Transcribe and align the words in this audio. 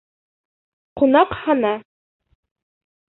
«Ҡунаҡхана»... 1.01 1.75